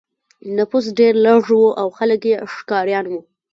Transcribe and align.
نفوس 0.57 0.85
ډېر 0.99 1.13
لږ 1.25 1.43
و 1.53 1.61
او 1.81 1.87
خلک 1.97 2.21
یې 2.29 2.35
ښکاریان 2.53 3.05
وو. 3.09 3.19